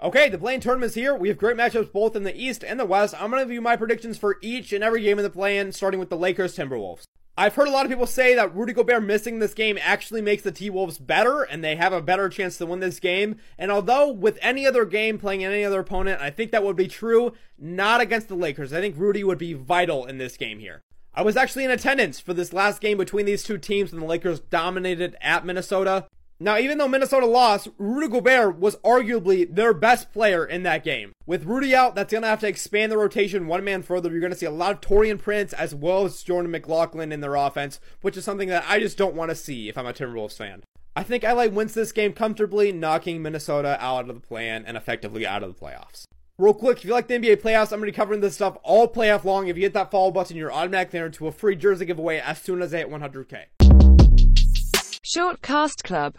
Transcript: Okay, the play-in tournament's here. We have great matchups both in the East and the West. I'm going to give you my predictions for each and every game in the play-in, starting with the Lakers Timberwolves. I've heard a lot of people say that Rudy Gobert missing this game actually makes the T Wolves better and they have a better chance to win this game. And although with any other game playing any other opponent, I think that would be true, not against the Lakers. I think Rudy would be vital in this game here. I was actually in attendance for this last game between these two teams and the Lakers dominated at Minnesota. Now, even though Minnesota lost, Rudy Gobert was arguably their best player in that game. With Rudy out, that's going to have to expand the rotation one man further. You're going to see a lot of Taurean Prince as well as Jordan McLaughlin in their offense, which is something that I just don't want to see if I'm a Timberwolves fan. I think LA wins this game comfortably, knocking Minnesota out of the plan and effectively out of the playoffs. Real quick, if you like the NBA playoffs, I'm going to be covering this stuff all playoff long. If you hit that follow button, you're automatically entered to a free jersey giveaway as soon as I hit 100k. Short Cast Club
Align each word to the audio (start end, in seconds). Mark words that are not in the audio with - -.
Okay, 0.00 0.28
the 0.28 0.38
play-in 0.38 0.60
tournament's 0.60 0.94
here. 0.94 1.12
We 1.12 1.26
have 1.26 1.38
great 1.38 1.56
matchups 1.56 1.90
both 1.92 2.14
in 2.14 2.22
the 2.22 2.36
East 2.40 2.62
and 2.62 2.78
the 2.78 2.84
West. 2.84 3.20
I'm 3.20 3.30
going 3.30 3.42
to 3.42 3.46
give 3.46 3.54
you 3.54 3.60
my 3.60 3.74
predictions 3.74 4.16
for 4.16 4.38
each 4.40 4.72
and 4.72 4.84
every 4.84 5.02
game 5.02 5.18
in 5.18 5.24
the 5.24 5.30
play-in, 5.30 5.72
starting 5.72 5.98
with 5.98 6.08
the 6.08 6.16
Lakers 6.16 6.56
Timberwolves. 6.56 7.02
I've 7.36 7.56
heard 7.56 7.66
a 7.66 7.72
lot 7.72 7.84
of 7.84 7.90
people 7.90 8.06
say 8.06 8.32
that 8.34 8.54
Rudy 8.54 8.72
Gobert 8.72 9.02
missing 9.02 9.40
this 9.40 9.54
game 9.54 9.76
actually 9.80 10.22
makes 10.22 10.44
the 10.44 10.52
T 10.52 10.70
Wolves 10.70 10.98
better 10.98 11.42
and 11.42 11.64
they 11.64 11.74
have 11.74 11.92
a 11.92 12.00
better 12.00 12.28
chance 12.28 12.58
to 12.58 12.66
win 12.66 12.78
this 12.78 13.00
game. 13.00 13.38
And 13.58 13.72
although 13.72 14.08
with 14.10 14.38
any 14.40 14.66
other 14.66 14.84
game 14.84 15.18
playing 15.18 15.44
any 15.44 15.64
other 15.64 15.80
opponent, 15.80 16.20
I 16.20 16.30
think 16.30 16.52
that 16.52 16.64
would 16.64 16.76
be 16.76 16.88
true, 16.88 17.32
not 17.58 18.00
against 18.00 18.28
the 18.28 18.34
Lakers. 18.36 18.72
I 18.72 18.80
think 18.80 18.96
Rudy 18.96 19.24
would 19.24 19.38
be 19.38 19.52
vital 19.52 20.04
in 20.04 20.18
this 20.18 20.36
game 20.36 20.60
here. 20.60 20.80
I 21.12 21.22
was 21.22 21.36
actually 21.36 21.64
in 21.64 21.72
attendance 21.72 22.20
for 22.20 22.34
this 22.34 22.52
last 22.52 22.80
game 22.80 22.98
between 22.98 23.26
these 23.26 23.42
two 23.42 23.58
teams 23.58 23.92
and 23.92 24.00
the 24.00 24.06
Lakers 24.06 24.38
dominated 24.38 25.16
at 25.20 25.44
Minnesota. 25.44 26.06
Now, 26.40 26.56
even 26.56 26.78
though 26.78 26.86
Minnesota 26.86 27.26
lost, 27.26 27.66
Rudy 27.78 28.06
Gobert 28.06 28.60
was 28.60 28.76
arguably 28.76 29.52
their 29.52 29.74
best 29.74 30.12
player 30.12 30.46
in 30.46 30.62
that 30.62 30.84
game. 30.84 31.10
With 31.26 31.46
Rudy 31.46 31.74
out, 31.74 31.96
that's 31.96 32.12
going 32.12 32.22
to 32.22 32.28
have 32.28 32.38
to 32.40 32.48
expand 32.48 32.92
the 32.92 32.96
rotation 32.96 33.48
one 33.48 33.64
man 33.64 33.82
further. 33.82 34.08
You're 34.08 34.20
going 34.20 34.32
to 34.32 34.38
see 34.38 34.46
a 34.46 34.50
lot 34.52 34.70
of 34.70 34.80
Taurean 34.80 35.18
Prince 35.18 35.52
as 35.52 35.74
well 35.74 36.04
as 36.04 36.22
Jordan 36.22 36.52
McLaughlin 36.52 37.10
in 37.10 37.20
their 37.20 37.34
offense, 37.34 37.80
which 38.02 38.16
is 38.16 38.24
something 38.24 38.48
that 38.50 38.64
I 38.68 38.78
just 38.78 38.96
don't 38.96 39.16
want 39.16 39.30
to 39.30 39.34
see 39.34 39.68
if 39.68 39.76
I'm 39.76 39.86
a 39.86 39.92
Timberwolves 39.92 40.36
fan. 40.36 40.62
I 40.94 41.02
think 41.02 41.24
LA 41.24 41.46
wins 41.46 41.74
this 41.74 41.90
game 41.90 42.12
comfortably, 42.12 42.70
knocking 42.70 43.20
Minnesota 43.20 43.76
out 43.80 44.08
of 44.08 44.14
the 44.14 44.20
plan 44.20 44.64
and 44.64 44.76
effectively 44.76 45.26
out 45.26 45.42
of 45.42 45.52
the 45.52 45.60
playoffs. 45.60 46.04
Real 46.38 46.54
quick, 46.54 46.78
if 46.78 46.84
you 46.84 46.92
like 46.92 47.08
the 47.08 47.14
NBA 47.14 47.42
playoffs, 47.42 47.72
I'm 47.72 47.80
going 47.80 47.88
to 47.88 47.92
be 47.92 47.96
covering 47.96 48.20
this 48.20 48.36
stuff 48.36 48.56
all 48.62 48.86
playoff 48.86 49.24
long. 49.24 49.48
If 49.48 49.56
you 49.56 49.64
hit 49.64 49.72
that 49.72 49.90
follow 49.90 50.12
button, 50.12 50.36
you're 50.36 50.52
automatically 50.52 51.00
entered 51.00 51.14
to 51.14 51.26
a 51.26 51.32
free 51.32 51.56
jersey 51.56 51.84
giveaway 51.84 52.18
as 52.18 52.40
soon 52.40 52.62
as 52.62 52.72
I 52.72 52.78
hit 52.78 52.90
100k. 52.90 53.46
Short 55.10 55.40
Cast 55.40 55.84
Club 55.84 56.14